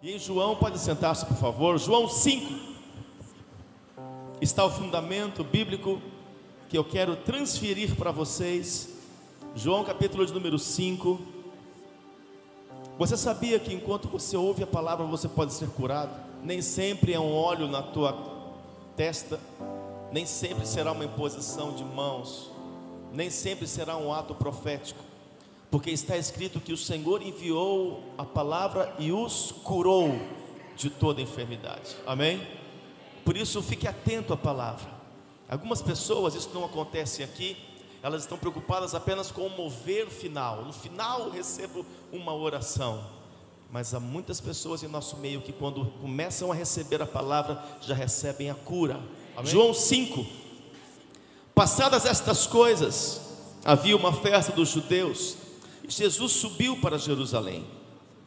[0.00, 2.54] E em João, pode sentar-se por favor, João 5
[4.40, 6.00] está o fundamento bíblico
[6.68, 8.90] que eu quero transferir para vocês.
[9.56, 11.20] João capítulo de número 5.
[12.96, 16.12] Você sabia que enquanto você ouve a palavra você pode ser curado?
[16.44, 18.16] Nem sempre é um óleo na tua
[18.94, 19.40] testa,
[20.12, 22.52] nem sempre será uma imposição de mãos,
[23.12, 25.07] nem sempre será um ato profético
[25.70, 30.18] porque está escrito que o Senhor enviou a palavra e os curou
[30.76, 31.96] de toda enfermidade.
[32.06, 32.46] Amém?
[33.24, 34.88] Por isso, fique atento à palavra.
[35.48, 37.56] Algumas pessoas, isso não acontece aqui,
[38.02, 40.64] elas estão preocupadas apenas com o mover final.
[40.64, 43.04] No final, eu recebo uma oração.
[43.70, 47.94] Mas há muitas pessoas em nosso meio que, quando começam a receber a palavra, já
[47.94, 48.98] recebem a cura.
[49.36, 49.50] Amém?
[49.50, 50.24] João 5.
[51.54, 53.20] Passadas estas coisas,
[53.64, 55.36] havia uma festa dos judeus
[55.88, 57.64] Jesus subiu para Jerusalém.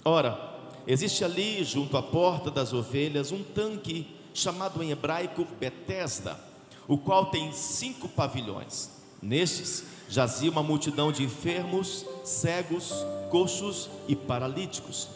[0.03, 0.57] Ora,
[0.88, 6.39] existe ali, junto à porta das ovelhas, um tanque chamado em hebraico Betesda,
[6.87, 8.89] o qual tem cinco pavilhões.
[9.21, 12.91] Nestes jazia uma multidão de enfermos, cegos,
[13.29, 15.07] coxos e paralíticos,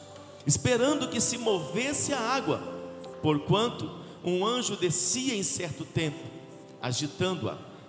[0.46, 2.62] esperando que se movesse a água,
[3.24, 3.92] porquanto
[4.24, 6.24] um anjo descia em certo tempo,
[6.80, 7.58] agitando-a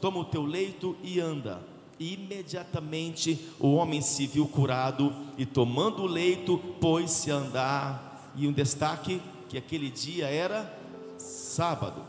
[0.00, 1.60] toma o teu leito e anda.
[1.98, 8.32] E imediatamente o homem se viu curado e tomando o leito pôs-se a andar.
[8.34, 10.78] E um destaque que aquele dia era
[11.18, 12.02] sábado.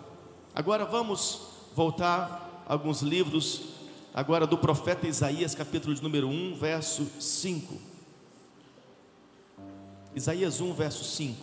[0.56, 1.42] Agora vamos
[1.75, 3.72] voltar alguns livros
[4.14, 7.75] agora do profeta Isaías, capítulo de número 1, verso 5.
[10.16, 11.38] Isaías 1, verso 5.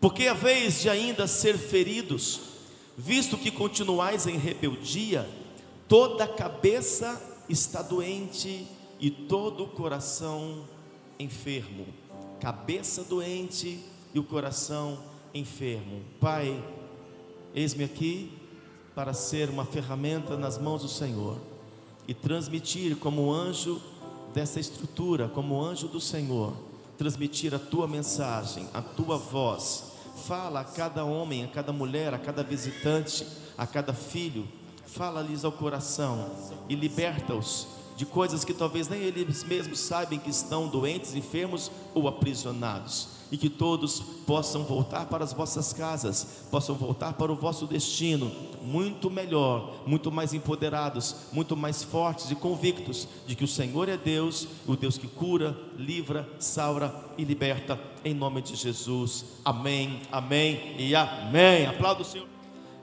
[0.00, 2.40] Porque a vez de ainda ser feridos,
[2.96, 5.28] visto que continuais em rebeldia,
[5.88, 8.66] toda a cabeça está doente
[9.00, 10.64] e todo o coração
[11.18, 11.86] enfermo.
[12.40, 13.80] Cabeça doente
[14.14, 14.98] e o coração
[15.34, 16.02] enfermo.
[16.20, 16.62] Pai,
[17.54, 18.32] eis-me aqui
[18.94, 21.38] para ser uma ferramenta nas mãos do Senhor
[22.06, 23.80] e transmitir como anjo
[24.34, 26.54] dessa estrutura, como anjo do Senhor,
[26.98, 29.91] transmitir a tua mensagem, a tua voz
[30.26, 34.46] Fala a cada homem, a cada mulher, a cada visitante, a cada filho,
[34.86, 36.30] fala-lhes ao coração
[36.68, 37.66] e liberta-os
[37.96, 43.38] de coisas que talvez nem eles mesmos sabem que estão doentes, enfermos ou aprisionados e
[43.38, 49.10] que todos possam voltar para as vossas casas, possam voltar para o vosso destino, muito
[49.10, 54.46] melhor, muito mais empoderados, muito mais fortes e convictos de que o Senhor é Deus,
[54.66, 59.24] o Deus que cura, livra, salva e liberta, em nome de Jesus.
[59.42, 61.64] Amém, amém e amém.
[61.64, 62.28] Aplauda o Senhor.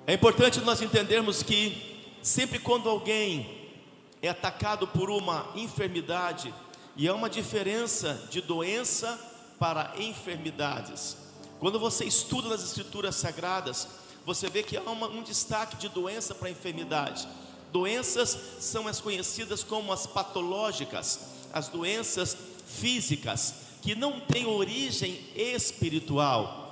[0.08, 3.48] É importante nós entendermos que sempre quando alguém
[4.20, 6.52] é atacado por uma enfermidade,
[6.98, 9.28] e há uma diferença de doença
[9.59, 11.18] para enfermidades.
[11.59, 13.88] Quando você estuda nas Escrituras Sagradas,
[14.25, 17.28] você vê que há uma, um destaque de doença para enfermidade.
[17.72, 21.20] Doenças são as conhecidas como as patológicas,
[21.52, 26.69] as doenças físicas, que não têm origem espiritual,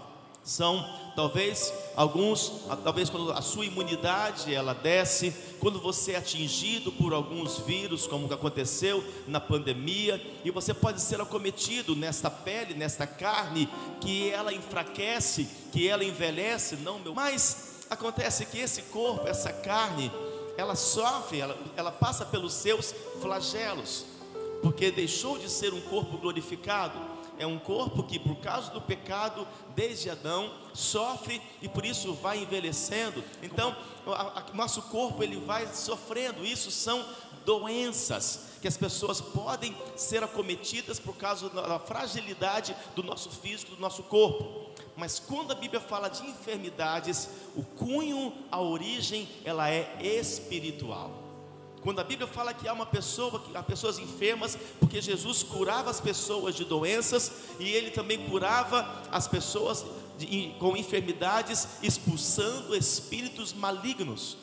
[0.48, 7.14] são talvez alguns, talvez quando a sua imunidade ela desce, quando você é atingido por
[7.14, 13.68] alguns vírus, como aconteceu na pandemia, e você pode ser acometido nesta pele, nesta carne,
[14.00, 17.14] que ela enfraquece, que ela envelhece, não meu.
[17.14, 20.10] Mas acontece que esse corpo, essa carne,
[20.56, 24.06] ela sofre, ela, ela passa pelos seus flagelos,
[24.62, 29.48] porque deixou de ser um corpo glorificado é um corpo que, por causa do pecado,
[29.76, 33.24] desde Adão, sofre e por isso vai envelhecendo.
[33.42, 33.76] Então,
[34.06, 36.46] o nosso corpo ele vai sofrendo.
[36.46, 37.06] Isso são
[37.46, 43.82] doenças que as pessoas podem ser acometidas por causa da fragilidade do nosso físico, do
[43.82, 44.72] nosso corpo.
[44.96, 51.27] Mas quando a Bíblia fala de enfermidades, o cunho, a origem, ela é espiritual.
[51.88, 55.90] Quando a Bíblia fala que há uma pessoa, que há pessoas enfermas, porque Jesus curava
[55.90, 57.32] as pessoas de doenças
[57.62, 59.86] e ele também curava as pessoas
[60.18, 64.36] de, com enfermidades, expulsando espíritos malignos.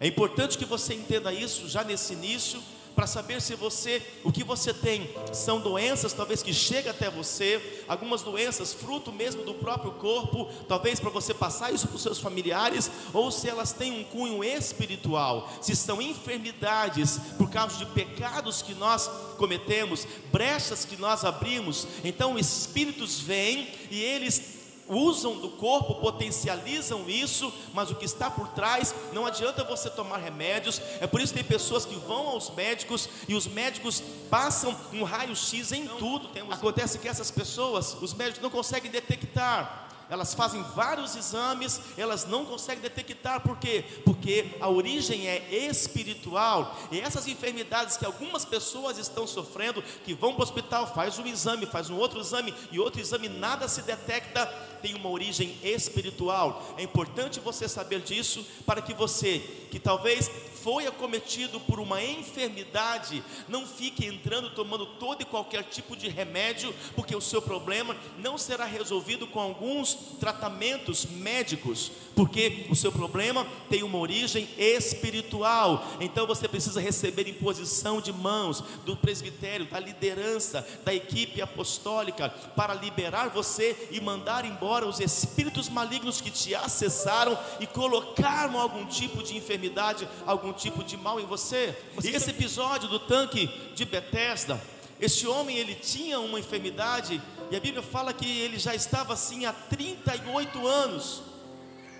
[0.00, 2.62] É importante que você entenda isso já nesse início,
[2.94, 7.82] para saber se você, o que você tem, são doenças talvez que chegam até você,
[7.88, 12.18] algumas doenças fruto mesmo do próprio corpo, talvez para você passar isso para os seus
[12.18, 18.62] familiares, ou se elas têm um cunho espiritual, se são enfermidades por causa de pecados
[18.62, 24.53] que nós cometemos, brechas que nós abrimos, então espíritos vêm e eles
[24.88, 30.18] usam do corpo, potencializam isso, mas o que está por trás, não adianta você tomar
[30.18, 30.80] remédios.
[31.00, 35.02] É por isso que tem pessoas que vão aos médicos e os médicos passam um
[35.02, 36.30] raio-x em tudo.
[36.50, 42.44] Acontece que essas pessoas, os médicos não conseguem detectar elas fazem vários exames, elas não
[42.44, 43.84] conseguem detectar, por quê?
[44.04, 50.32] Porque a origem é espiritual, e essas enfermidades que algumas pessoas estão sofrendo, que vão
[50.32, 53.82] para o hospital, faz um exame, faz um outro exame, e outro exame, nada se
[53.82, 54.46] detecta,
[54.82, 56.74] tem uma origem espiritual.
[56.76, 59.38] É importante você saber disso, para que você,
[59.70, 60.30] que talvez
[60.64, 66.74] foi acometido por uma enfermidade, não fique entrando tomando todo e qualquer tipo de remédio,
[66.96, 73.46] porque o seu problema não será resolvido com alguns tratamentos médicos, porque o seu problema
[73.68, 75.86] tem uma origem espiritual.
[76.00, 82.72] Então você precisa receber imposição de mãos do presbitério, da liderança, da equipe apostólica para
[82.72, 89.22] liberar você e mandar embora os espíritos malignos que te acessaram e colocaram algum tipo
[89.22, 91.76] de enfermidade, algum tipo de mal em você.
[92.02, 94.60] E esse episódio do tanque de Betesda,
[95.00, 97.20] este homem ele tinha uma enfermidade
[97.50, 101.22] e a Bíblia fala que ele já estava assim há 38 anos.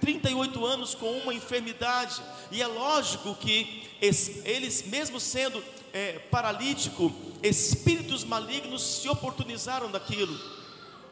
[0.00, 2.20] 38 anos com uma enfermidade,
[2.50, 5.64] e é lógico que eles, mesmo sendo
[5.94, 7.10] é, paralítico,
[7.42, 10.38] espíritos malignos se oportunizaram daquilo.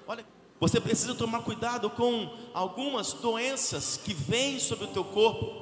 [0.07, 0.27] Olha,
[0.61, 5.62] você precisa tomar cuidado com algumas doenças que vêm sobre o teu corpo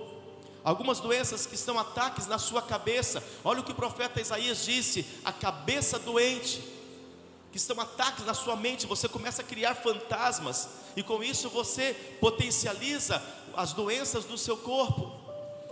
[0.64, 3.22] algumas doenças que são ataques na sua cabeça.
[3.44, 6.62] Olha o que o profeta Isaías disse: a cabeça doente,
[7.52, 8.86] que são ataques na sua mente.
[8.86, 13.22] Você começa a criar fantasmas, e com isso você potencializa
[13.56, 15.20] as doenças do seu corpo.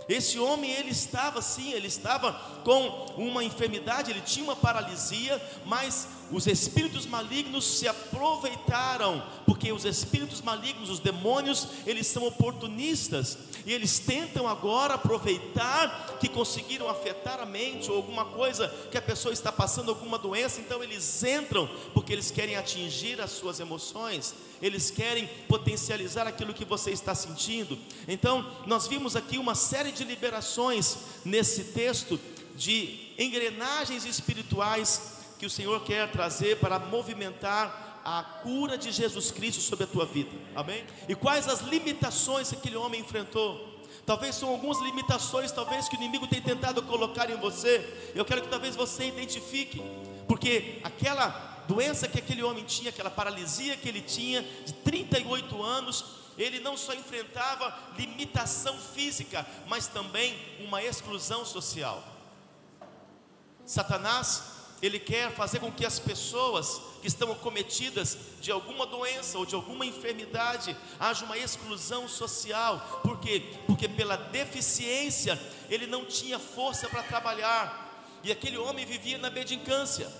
[0.07, 2.33] Esse homem, ele estava sim, ele estava
[2.63, 9.85] com uma enfermidade, ele tinha uma paralisia, mas os espíritos malignos se aproveitaram, porque os
[9.85, 17.39] espíritos malignos, os demônios, eles são oportunistas e eles tentam agora aproveitar que conseguiram afetar
[17.39, 21.69] a mente ou alguma coisa que a pessoa está passando alguma doença, então eles entram
[21.93, 27.77] porque eles querem atingir as suas emoções, eles querem potencializar aquilo que você está sentindo.
[28.07, 32.19] Então, nós vimos aqui uma série de liberações nesse texto
[32.55, 39.61] de engrenagens espirituais que o Senhor quer trazer para movimentar a cura de Jesus Cristo
[39.61, 40.29] sobre a tua vida.
[40.53, 40.83] Amém?
[41.07, 43.79] E quais as limitações que aquele homem enfrentou?
[44.05, 48.11] Talvez são algumas limitações, talvez que o inimigo tem tentado colocar em você.
[48.13, 49.81] Eu quero que talvez você identifique,
[50.27, 56.03] porque aquela doença que aquele homem tinha, aquela paralisia que ele tinha de 38 anos,
[56.37, 62.03] ele não só enfrentava limitação física, mas também uma exclusão social.
[63.65, 69.45] Satanás ele quer fazer com que as pessoas que estão acometidas de alguma doença ou
[69.45, 73.01] de alguma enfermidade haja uma exclusão social.
[73.03, 73.43] Por quê?
[73.65, 75.39] Porque pela deficiência
[75.69, 77.87] ele não tinha força para trabalhar.
[78.23, 80.11] E aquele homem vivia na bedicância.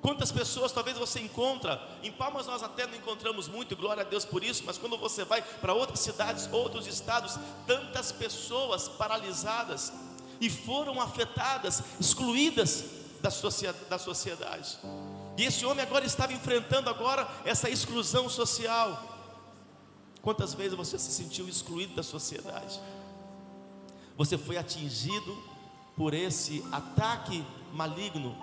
[0.00, 4.24] Quantas pessoas talvez você encontra, em Palmas nós até não encontramos muito, glória a Deus
[4.24, 9.92] por isso, mas quando você vai para outras cidades, outros estados, tantas pessoas paralisadas
[10.40, 14.78] e foram afetadas, excluídas da sociedade.
[15.36, 19.08] E esse homem agora estava enfrentando agora essa exclusão social.
[20.22, 22.80] Quantas vezes você se sentiu excluído da sociedade?
[24.16, 25.36] Você foi atingido
[25.96, 28.36] por esse ataque maligno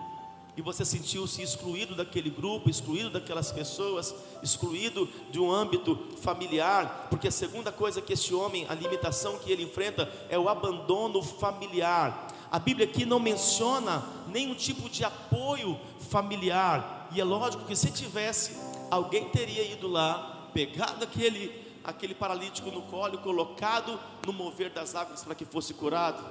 [0.57, 7.27] e você sentiu-se excluído daquele grupo, excluído daquelas pessoas, excluído de um âmbito familiar, porque
[7.27, 12.26] a segunda coisa que esse homem, a limitação que ele enfrenta é o abandono familiar.
[12.51, 17.91] A Bíblia aqui não menciona nenhum tipo de apoio familiar, e é lógico que se
[17.91, 18.57] tivesse,
[18.89, 25.23] alguém teria ido lá, pegado aquele, aquele paralítico no colo colocado no mover das águas
[25.23, 26.23] para que fosse curado.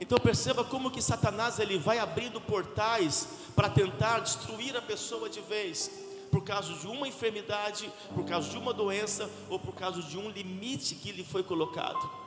[0.00, 5.40] Então perceba como que Satanás ele vai abrindo portais para tentar destruir a pessoa de
[5.40, 5.90] vez,
[6.30, 10.30] por causa de uma enfermidade, por causa de uma doença ou por causa de um
[10.30, 12.17] limite que lhe foi colocado.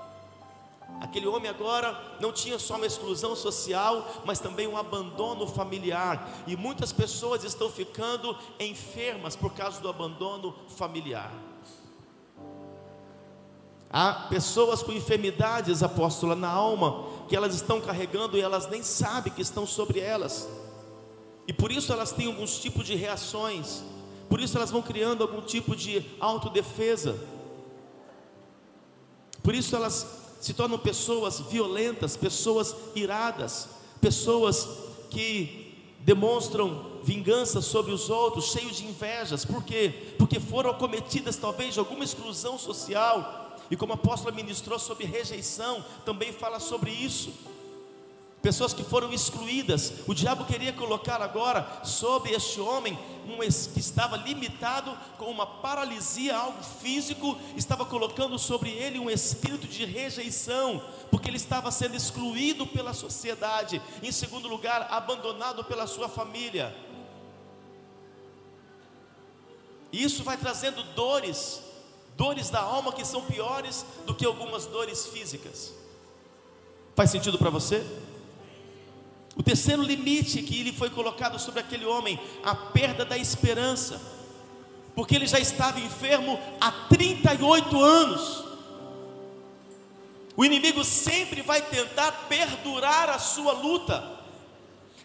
[1.00, 6.30] Aquele homem agora não tinha só uma exclusão social, mas também um abandono familiar.
[6.46, 11.32] E muitas pessoas estão ficando enfermas por causa do abandono familiar.
[13.90, 19.34] Há pessoas com enfermidades, apóstola, na alma, que elas estão carregando e elas nem sabem
[19.34, 20.48] que estão sobre elas.
[21.48, 23.84] E por isso elas têm alguns tipos de reações.
[24.30, 27.20] Por isso elas vão criando algum tipo de autodefesa.
[29.44, 33.70] Por isso elas se tornam pessoas violentas, pessoas iradas,
[34.02, 34.68] pessoas
[35.10, 39.46] que demonstram vingança sobre os outros, cheios de invejas.
[39.46, 40.16] Por quê?
[40.18, 43.56] Porque foram cometidas talvez de alguma exclusão social.
[43.70, 47.32] E como a apóstola ministrou sobre rejeição, também fala sobre isso
[48.42, 49.94] pessoas que foram excluídas.
[50.08, 56.36] O diabo queria colocar agora sobre este homem um que estava limitado com uma paralisia,
[56.36, 62.66] algo físico, estava colocando sobre ele um espírito de rejeição, porque ele estava sendo excluído
[62.66, 66.76] pela sociedade, em segundo lugar, abandonado pela sua família.
[69.92, 71.62] Isso vai trazendo dores,
[72.16, 75.74] dores da alma que são piores do que algumas dores físicas.
[76.96, 77.86] Faz sentido para você?
[79.36, 84.02] O terceiro limite que ele foi colocado sobre aquele homem, a perda da esperança,
[84.94, 88.44] porque ele já estava enfermo há 38 anos.
[90.36, 94.22] O inimigo sempre vai tentar perdurar a sua luta.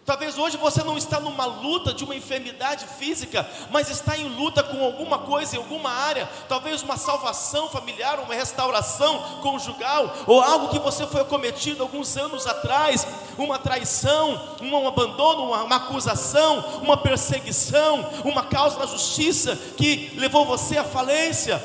[0.07, 4.63] Talvez hoje você não está numa luta de uma enfermidade física, mas está em luta
[4.63, 10.69] com alguma coisa em alguma área, talvez uma salvação familiar, uma restauração conjugal, ou algo
[10.69, 13.05] que você foi cometido alguns anos atrás,
[13.45, 20.45] uma traição, um abandono, uma, uma acusação, uma perseguição, uma causa na justiça que levou
[20.45, 21.63] você à falência.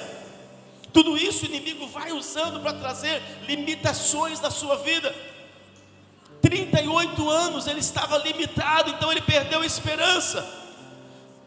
[0.93, 5.13] Tudo isso o inimigo vai usando para trazer limitações na sua vida.
[6.41, 10.60] 38 anos ele estava limitado, então ele perdeu a esperança.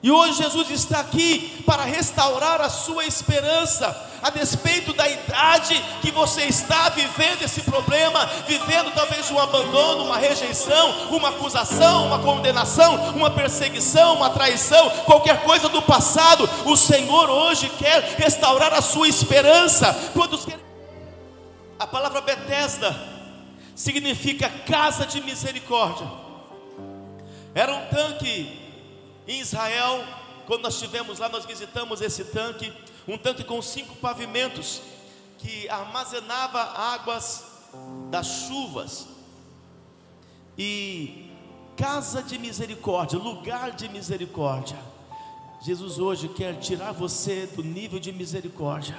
[0.05, 6.11] E hoje Jesus está aqui para restaurar a sua esperança, a despeito da idade que
[6.11, 12.97] você está vivendo esse problema, vivendo talvez um abandono, uma rejeição, uma acusação, uma condenação,
[13.17, 16.47] uma perseguição, uma traição, qualquer coisa do passado.
[16.67, 20.11] O Senhor hoje quer restaurar a sua esperança.
[20.13, 20.39] Quando
[21.79, 22.95] a palavra Betesda
[23.75, 26.07] significa casa de misericórdia.
[27.55, 28.64] Era um tanque
[29.27, 30.05] em Israel,
[30.47, 32.73] quando nós estivemos lá, nós visitamos esse tanque,
[33.09, 34.83] um tanque com cinco pavimentos
[35.39, 37.45] que armazenava águas
[38.11, 39.09] das chuvas.
[40.57, 41.31] E
[41.77, 44.79] casa de misericórdia, lugar de misericórdia.
[45.63, 48.97] Jesus hoje quer tirar você do nível de misericórdia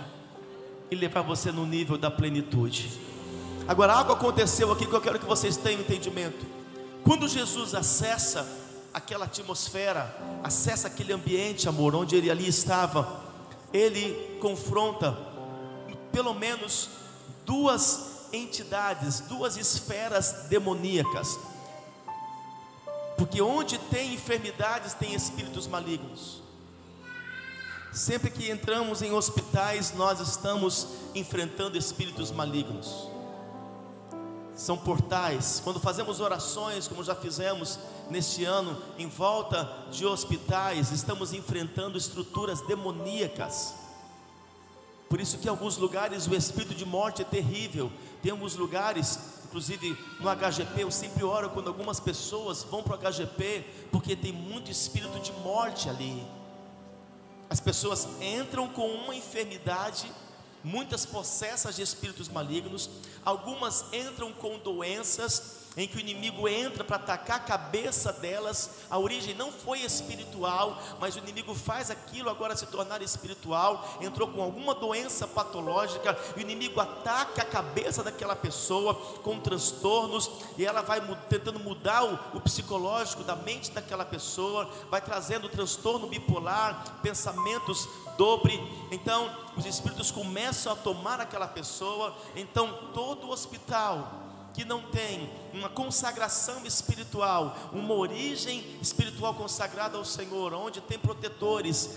[0.90, 3.00] e levar você no nível da plenitude.
[3.68, 6.46] Agora, algo aconteceu aqui que eu quero que vocês tenham entendimento.
[7.04, 8.65] Quando Jesus acessa
[8.96, 13.22] aquela atmosfera, acessa aquele ambiente, amor, onde ele ali estava,
[13.74, 15.12] ele confronta
[16.14, 16.90] pelo menos
[17.46, 21.38] duas entidades, duas esferas demoníacas.
[23.18, 26.42] Porque onde tem enfermidades, tem espíritos malignos.
[27.92, 33.14] Sempre que entramos em hospitais, nós estamos enfrentando espíritos malignos
[34.56, 35.62] são portais.
[35.64, 37.78] Quando fazemos orações, como já fizemos
[38.10, 43.74] neste ano, em volta de hospitais, estamos enfrentando estruturas demoníacas.
[45.10, 47.92] Por isso que em alguns lugares o espírito de morte é terrível.
[48.22, 52.98] Tem alguns lugares, inclusive no HGP, eu sempre oro quando algumas pessoas vão para o
[52.98, 56.26] HGP, porque tem muito espírito de morte ali.
[57.50, 60.12] As pessoas entram com uma enfermidade
[60.64, 62.90] muitas possessas de espíritos malignos,
[63.24, 68.70] algumas entram com doenças em que o inimigo entra para atacar a cabeça delas.
[68.90, 73.98] A origem não foi espiritual, mas o inimigo faz aquilo agora se tornar espiritual.
[74.02, 80.66] Entrou com alguma doença patológica, o inimigo ataca a cabeça daquela pessoa com transtornos e
[80.66, 87.00] ela vai tentando mudar o, o psicológico da mente daquela pessoa, vai trazendo transtorno bipolar,
[87.02, 88.60] pensamentos dobre.
[88.92, 92.16] Então, os espíritos começam a tomar aquela pessoa.
[92.36, 94.25] Então, todo hospital
[94.56, 101.90] que não tem uma consagração espiritual, uma origem espiritual consagrada ao Senhor, onde tem protetores,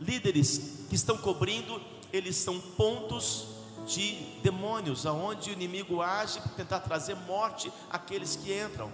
[0.00, 1.80] líderes que estão cobrindo,
[2.12, 3.46] eles são pontos
[3.86, 8.92] de demônios, aonde o inimigo age para tentar trazer morte àqueles que entram.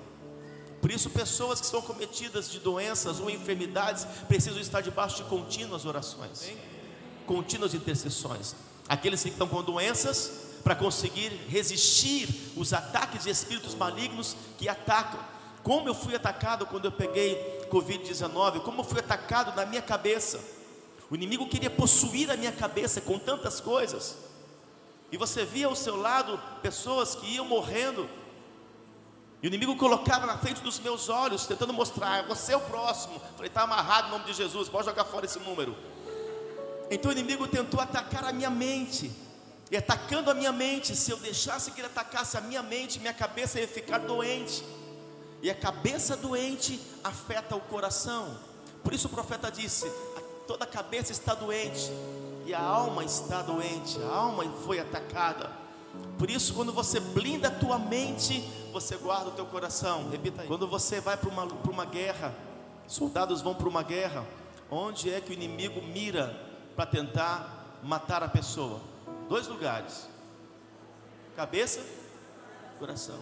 [0.80, 5.86] Por isso, pessoas que são cometidas de doenças ou enfermidades precisam estar debaixo de contínuas
[5.86, 6.52] orações,
[7.26, 8.54] contínuas intercessões.
[8.86, 15.20] Aqueles que estão com doenças, para conseguir resistir os ataques de espíritos malignos que atacam.
[15.62, 20.40] Como eu fui atacado quando eu peguei Covid-19, como eu fui atacado na minha cabeça.
[21.10, 24.16] O inimigo queria possuir a minha cabeça com tantas coisas.
[25.12, 28.08] e você via ao seu lado pessoas que iam morrendo,
[29.44, 33.20] e o inimigo colocava na frente dos meus olhos, tentando mostrar, você é o próximo.
[33.36, 35.76] Falei, está amarrado em nome de Jesus, pode jogar fora esse número.
[36.90, 39.12] Então o inimigo tentou atacar a minha mente.
[39.74, 43.12] E atacando a minha mente, se eu deixasse que ele atacasse a minha mente, minha
[43.12, 44.64] cabeça ia ficar doente.
[45.42, 48.38] E a cabeça doente afeta o coração.
[48.84, 49.90] Por isso o profeta disse:
[50.46, 51.90] toda a cabeça está doente
[52.46, 55.50] e a alma está doente, a alma foi atacada.
[56.20, 60.08] Por isso, quando você blinda a tua mente, você guarda o teu coração.
[60.08, 60.46] Repita aí.
[60.46, 62.32] Quando você vai para uma, para uma guerra,
[62.86, 64.24] soldados vão para uma guerra,
[64.70, 66.32] onde é que o inimigo mira
[66.76, 68.93] para tentar matar a pessoa?
[69.28, 70.08] Dois lugares:
[71.36, 71.80] cabeça,
[72.78, 73.18] coração.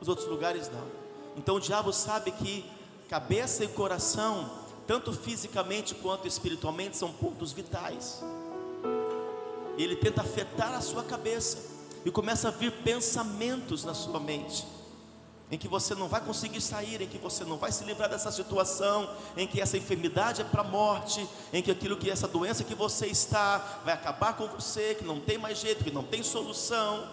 [0.00, 0.86] Os outros lugares não.
[1.36, 2.64] Então o diabo sabe que
[3.08, 4.50] cabeça e coração,
[4.86, 8.22] tanto fisicamente quanto espiritualmente, são pontos vitais.
[9.78, 11.58] Ele tenta afetar a sua cabeça
[12.04, 14.75] e começa a vir pensamentos na sua mente
[15.50, 18.32] em que você não vai conseguir sair, em que você não vai se livrar dessa
[18.32, 22.64] situação, em que essa enfermidade é para a morte, em que aquilo que essa doença
[22.64, 26.22] que você está vai acabar com você, que não tem mais jeito, que não tem
[26.22, 27.08] solução,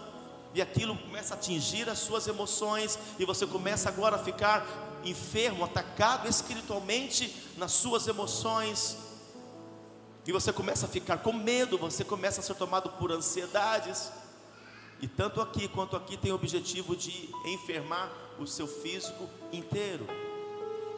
[0.53, 4.65] e aquilo começa a atingir as suas emoções, e você começa agora a ficar
[5.03, 8.97] enfermo, atacado espiritualmente nas suas emoções,
[10.25, 14.09] e você começa a ficar com medo, você começa a ser tomado por ansiedades.
[15.01, 18.09] E tanto aqui quanto aqui tem o objetivo de enfermar
[18.39, 20.07] o seu físico inteiro.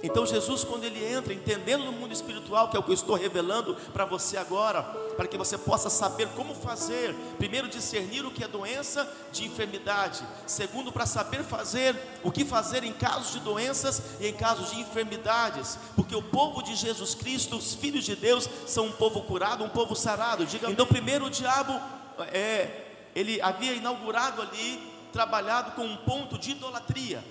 [0.03, 3.15] Então Jesus, quando ele entra, entendendo no mundo espiritual, que é o que eu estou
[3.15, 4.83] revelando para você agora,
[5.17, 10.23] para que você possa saber como fazer, primeiro discernir o que é doença de enfermidade,
[10.45, 14.79] segundo para saber fazer o que fazer em casos de doenças e em casos de
[14.79, 19.63] enfermidades, porque o povo de Jesus Cristo, os filhos de Deus, são um povo curado,
[19.63, 20.45] um povo sarado.
[20.45, 21.73] Diga, então primeiro o diabo
[22.31, 22.81] é
[23.15, 27.23] ele havia inaugurado ali, trabalhado com um ponto de idolatria.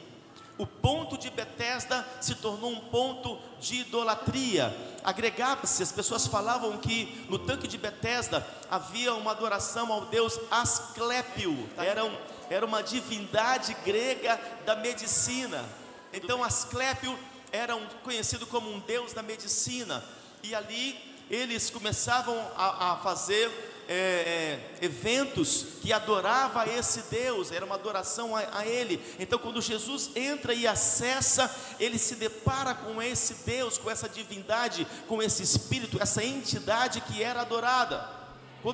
[0.57, 4.75] O ponto de Betesda se tornou um ponto de idolatria.
[5.05, 11.69] Agregava-se, as pessoas falavam que no tanque de Betesda havia uma adoração ao deus Asclépio.
[11.77, 12.17] Era, um,
[12.49, 15.63] era uma divindade grega da medicina.
[16.11, 17.19] Então Asclépio
[17.53, 20.03] era um, conhecido como um deus da medicina.
[20.43, 27.65] E ali eles começavam a, a fazer é, é, eventos que adorava esse Deus, era
[27.65, 29.01] uma adoração a, a, Ele.
[29.19, 34.87] Então, quando Jesus entra e acessa, ele se depara com esse Deus, com essa divindade,
[35.07, 38.25] com esse Espírito, essa entidade que era adorada.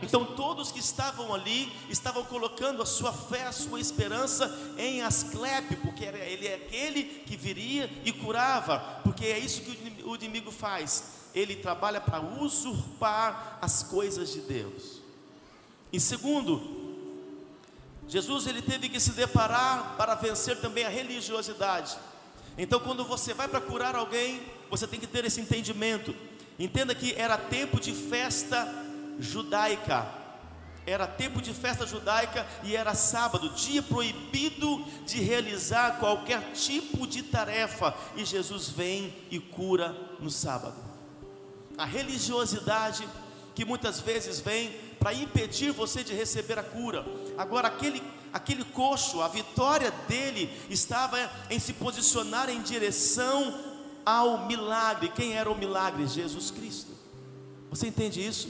[0.03, 5.75] Então todos que estavam ali estavam colocando a sua fé, a sua esperança em Asclepe,
[5.77, 11.03] porque ele é aquele que viria e curava, porque é isso que o inimigo faz.
[11.35, 15.00] Ele trabalha para usurpar as coisas de Deus.
[15.93, 16.81] E segundo,
[18.09, 21.97] Jesus ele teve que se deparar para vencer também a religiosidade.
[22.59, 26.15] Então, quando você vai para curar alguém, você tem que ter esse entendimento.
[26.59, 28.67] Entenda que era tempo de festa
[29.19, 30.07] judaica.
[30.87, 37.23] Era tempo de festa judaica e era sábado, dia proibido de realizar qualquer tipo de
[37.23, 37.95] tarefa.
[38.17, 40.75] E Jesus vem e cura no sábado.
[41.79, 43.07] A religiosidade
[43.61, 47.05] que muitas vezes vem para impedir você de receber a cura.
[47.37, 53.63] Agora, aquele, aquele coxo, a vitória dele estava em se posicionar em direção
[54.03, 55.11] ao milagre.
[55.11, 56.07] Quem era o milagre?
[56.07, 56.93] Jesus Cristo.
[57.69, 58.49] Você entende isso?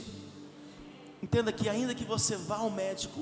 [1.21, 3.21] Entenda que, ainda que você vá ao médico,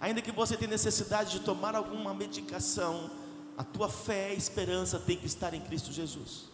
[0.00, 3.12] ainda que você tenha necessidade de tomar alguma medicação,
[3.56, 6.46] a tua fé e esperança tem que estar em Cristo Jesus.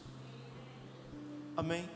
[1.57, 1.89] Amém?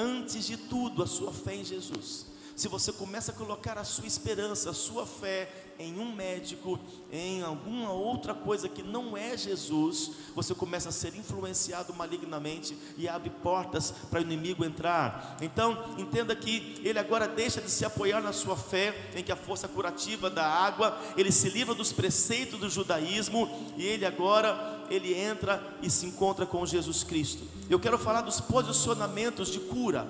[0.00, 4.06] Antes de tudo, a sua fé em Jesus se você começa a colocar a sua
[4.06, 6.78] esperança, a sua fé em um médico,
[7.10, 13.08] em alguma outra coisa que não é Jesus, você começa a ser influenciado malignamente e
[13.08, 15.38] abre portas para o inimigo entrar.
[15.40, 19.36] Então, entenda que ele agora deixa de se apoiar na sua fé, em que a
[19.36, 25.14] força curativa da água, ele se livra dos preceitos do judaísmo e ele agora ele
[25.14, 27.44] entra e se encontra com Jesus Cristo.
[27.68, 30.06] Eu quero falar dos posicionamentos de cura.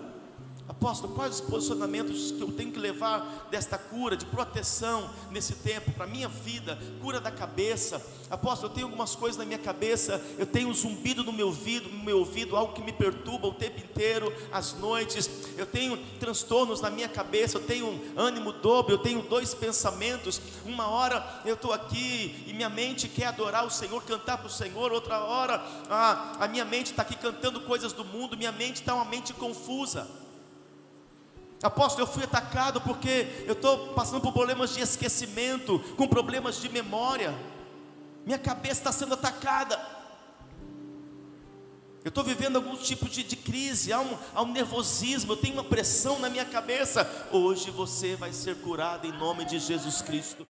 [0.70, 5.90] Apóstolo, quais os posicionamentos que eu tenho que levar desta cura, de proteção nesse tempo,
[5.90, 8.00] para a minha vida, cura da cabeça?
[8.30, 11.88] Apóstolo, eu tenho algumas coisas na minha cabeça, eu tenho um zumbido no meu ouvido,
[11.88, 15.28] no meu ouvido, algo que me perturba o tempo inteiro, às noites,
[15.59, 20.40] eu tenho transtornos na minha cabeça, eu tenho um ânimo dobro, eu tenho dois pensamentos.
[20.64, 24.50] Uma hora eu estou aqui e minha mente quer adorar o Senhor, cantar para o
[24.50, 28.76] Senhor, outra hora ah, a minha mente está aqui cantando coisas do mundo, minha mente
[28.76, 30.06] está uma mente confusa.
[31.62, 36.68] Apóstolo, eu fui atacado porque eu estou passando por problemas de esquecimento, com problemas de
[36.70, 37.35] memória.
[38.25, 39.79] Minha cabeça está sendo atacada.
[42.03, 45.53] Eu estou vivendo algum tipo de, de crise, há um, há um nervosismo, eu tenho
[45.53, 47.29] uma pressão na minha cabeça.
[47.31, 50.49] Hoje você vai ser curado em nome de Jesus Cristo.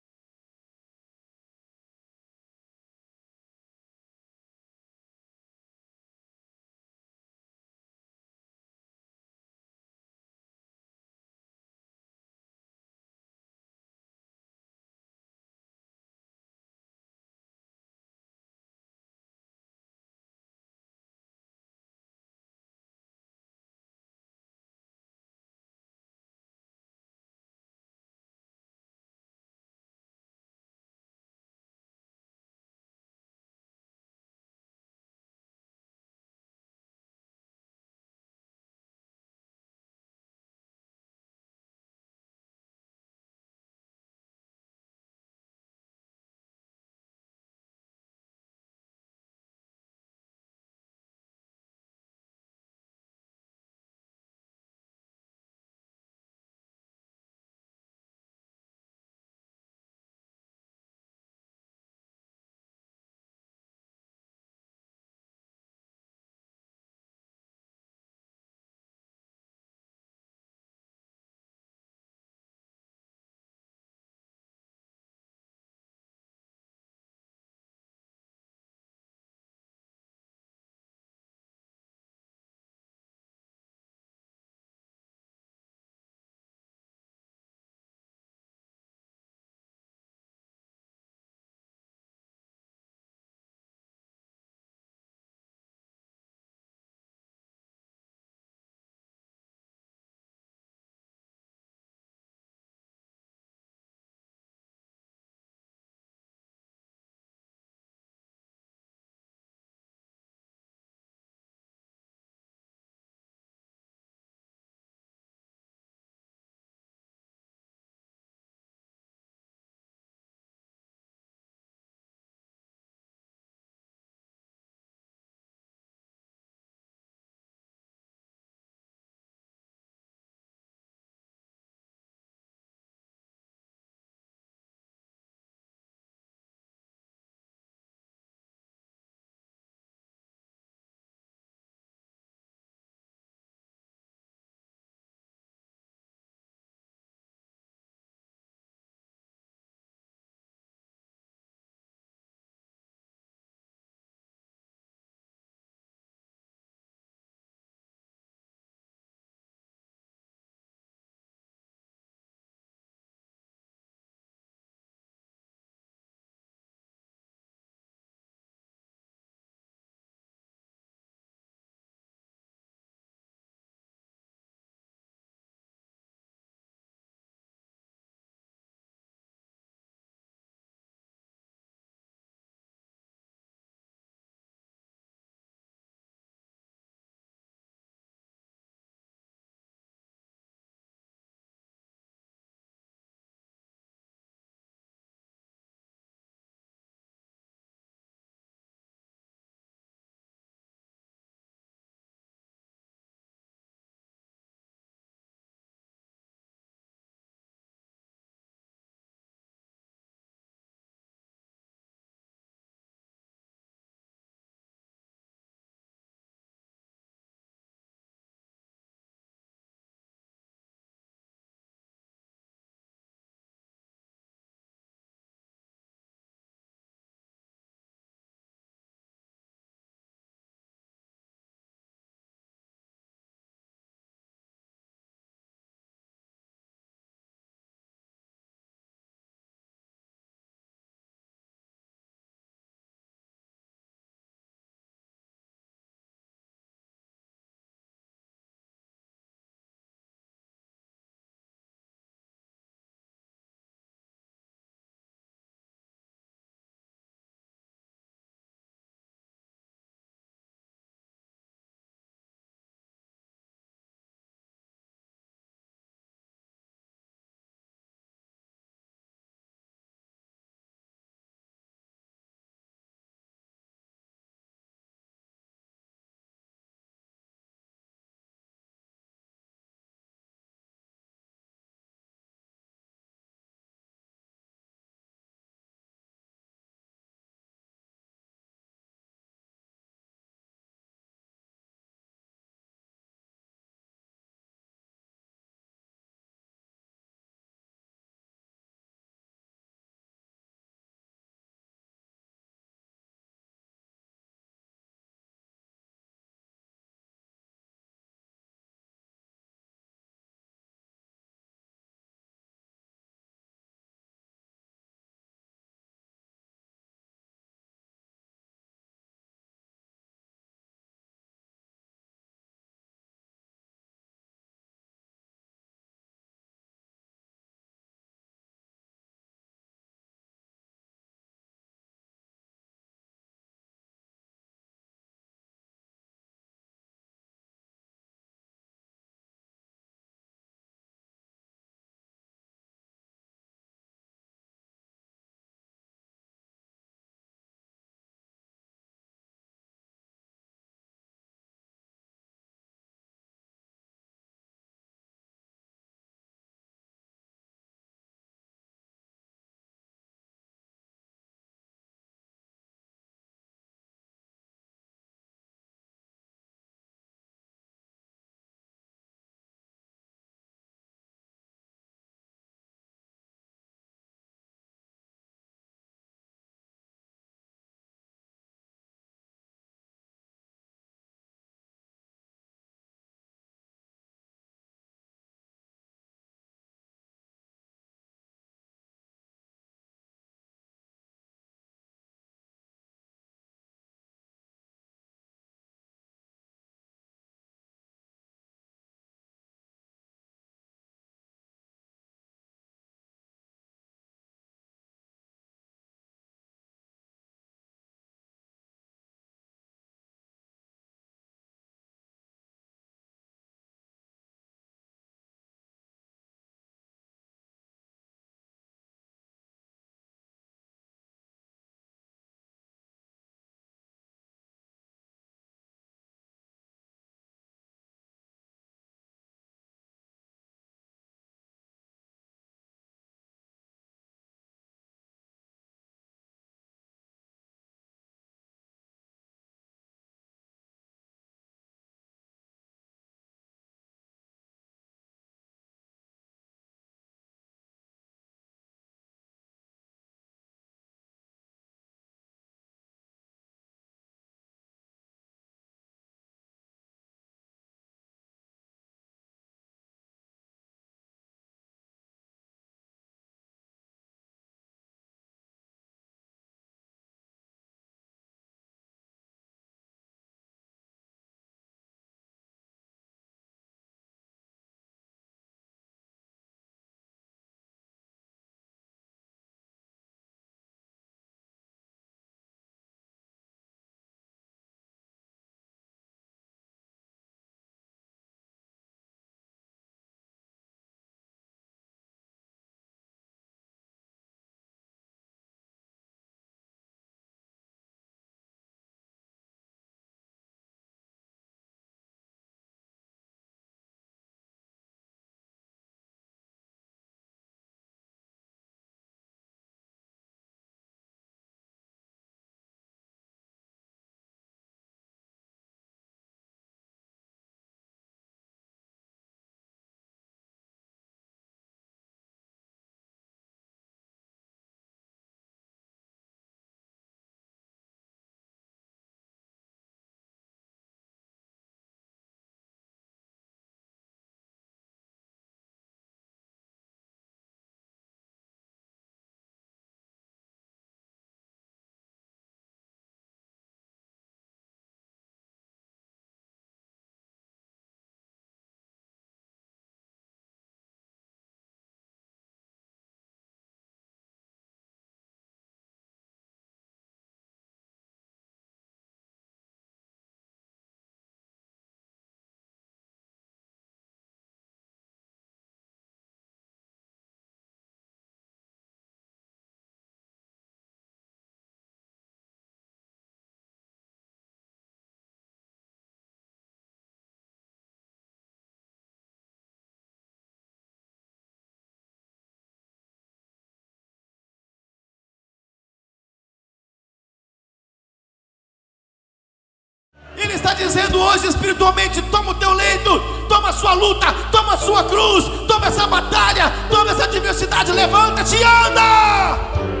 [590.71, 595.03] Está dizendo hoje espiritualmente: toma o teu leito, toma a sua luta, toma a sua
[595.03, 600.00] cruz, toma essa batalha, toma essa adversidade, levanta-te e anda.